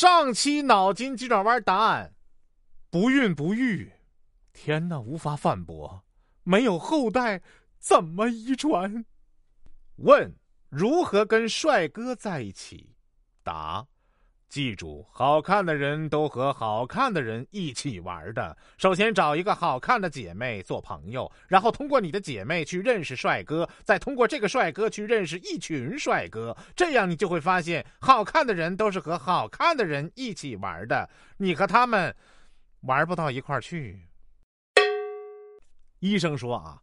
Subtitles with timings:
[0.00, 2.14] 上期脑筋急转弯答案：
[2.88, 3.94] 不孕不育。
[4.52, 6.04] 天哪，无法反驳。
[6.44, 7.42] 没有后代，
[7.80, 9.04] 怎么遗传？
[9.96, 10.36] 问：
[10.68, 12.94] 如何跟帅哥在一起？
[13.42, 13.88] 答。
[14.48, 18.56] 记住，好看的人都和好看的人一起玩的。
[18.78, 26.56] 首先找一个好看的姐妹做朋友，然后通过你的姐妹去认识帅哥，再通过这个帅哥去认识一群帅哥。
[26.74, 32.16] 这样你就会发现，好看的人都是和好看的人一起玩的，你和他们
[32.80, 34.08] 玩不到一块儿去。
[35.98, 36.80] 医生说啊，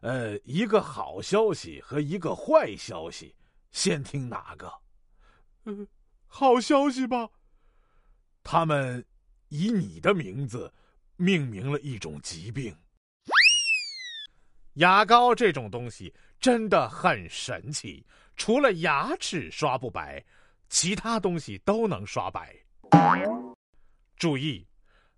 [0.00, 3.34] 呃，一个好消息和一个坏消息，
[3.70, 4.72] 先听哪个？
[5.66, 5.86] 嗯。
[6.34, 7.28] 好消息吧！
[8.42, 9.04] 他们
[9.48, 10.72] 以你的名字
[11.16, 12.74] 命名了一种疾病。
[14.76, 18.02] 牙膏这种东西真的很神奇，
[18.34, 20.24] 除了牙齿刷不白，
[20.70, 22.56] 其他东西都能刷白。
[24.16, 24.66] 注意，“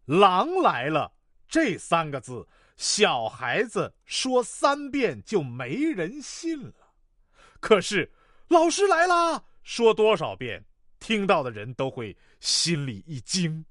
[0.06, 1.14] 狼来了”
[1.46, 2.44] 这三个字，
[2.76, 6.92] 小孩子说三遍就没人信了。
[7.60, 8.12] 可是，
[8.48, 10.64] 老师来了，说多少遍？
[11.00, 13.64] 听到的人都会心里一惊。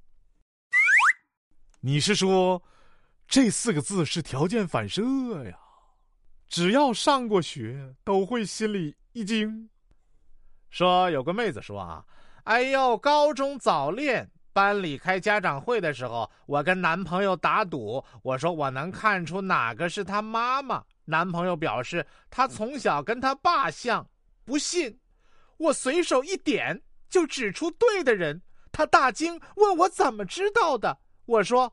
[1.80, 2.62] 你是说，
[3.28, 5.02] 这四个字是条件反射
[5.44, 5.58] 呀？
[6.48, 9.70] 只要上过学，都会心里一惊。
[10.70, 12.06] 说有个妹子说啊，
[12.44, 20.84] 哎呦，高中早恋，班里开家长会的时候，我跟男朋友打赌，我说我能看出哪个是他妈妈。
[21.06, 24.08] 男朋友表示他从小跟他爸像，
[24.46, 25.00] 不信，
[25.58, 26.82] 我随手一点。
[27.14, 30.98] 就指出对的人，他大惊，问我怎么知道的。
[31.28, 31.72] 我说，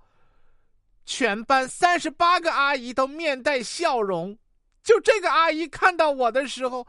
[1.07, 4.37] 全班三十八个阿姨都面带笑容，
[4.83, 6.87] 就这个阿姨看到我的时候，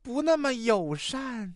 [0.00, 1.54] 不那么友善。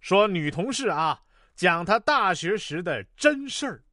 [0.00, 1.22] 说女同事啊，
[1.54, 3.84] 讲她大学时的真事儿，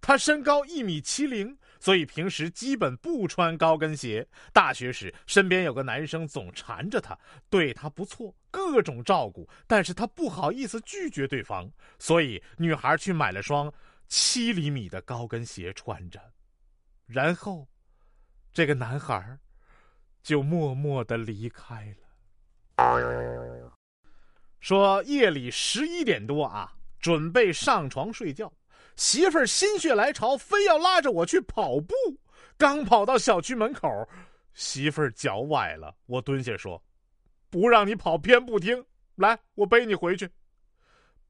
[0.00, 1.56] 她身高一米七零。
[1.78, 4.26] 所以平时基本不穿高跟鞋。
[4.52, 7.18] 大学时，身边有个男生总缠着她，
[7.50, 13.72] 对她不错，各种照顾，但是她不好意思拒绝对方，所以女孩去买了双
[14.08, 16.20] 七厘米的高跟鞋穿着，
[17.06, 17.66] 然后，
[18.52, 19.38] 这个男孩
[20.22, 21.94] 就默默的离开
[22.78, 23.72] 了。
[24.60, 28.52] 说夜里十一点多啊，准备上床睡觉。
[28.96, 31.94] 媳妇儿心血来潮，非要拉着我去跑步。
[32.56, 33.88] 刚跑到小区门口，
[34.54, 35.94] 媳妇儿脚崴了。
[36.06, 36.82] 我蹲下说
[37.50, 38.84] ：“不让你跑，偏不听。
[39.16, 40.30] 来，我背你回去。”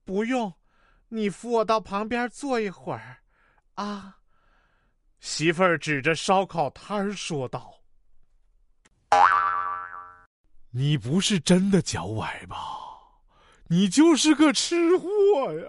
[0.05, 0.53] 不用，
[1.09, 3.19] 你扶我到旁边坐一会儿。
[3.75, 4.19] 啊！
[5.19, 7.75] 媳妇儿指着烧烤摊说道
[10.71, 12.57] ：“你不是真的脚崴吧？
[13.67, 15.67] 你就是个吃货呀！”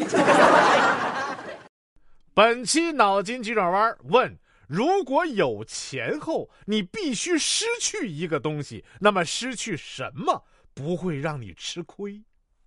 [2.34, 10.44] 本期脑筋急转弯问：如果有钱后你必须失去一个东西，那么失去什么
[10.74, 12.22] 不会让你吃亏？